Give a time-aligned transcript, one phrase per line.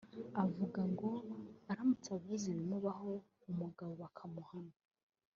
[0.25, 1.09] …akavuga ngo
[1.71, 3.11] aramutse avuze ibimubaho
[3.49, 4.75] umugabo bakamuhana